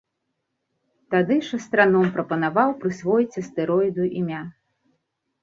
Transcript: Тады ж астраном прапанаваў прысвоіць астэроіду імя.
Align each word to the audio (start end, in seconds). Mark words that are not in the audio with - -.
Тады 1.15 1.37
ж 1.47 1.59
астраном 1.63 2.07
прапанаваў 2.15 2.73
прысвоіць 2.85 3.39
астэроіду 3.45 4.03
імя. 4.23 4.43